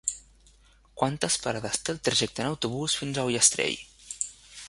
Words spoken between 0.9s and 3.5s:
Quantes parades té el trajecte en autobús fins a